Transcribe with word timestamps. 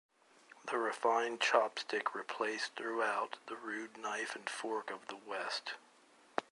The 0.65 0.79
refined 0.79 1.41
chopstick 1.41 2.15
replaced 2.15 2.73
throughout 2.75 3.37
the 3.45 3.55
rude 3.55 3.97
knife 3.97 4.35
and 4.35 4.49
fork 4.49 4.89
of 4.89 5.05
the 5.05 5.15
West. 5.15 5.75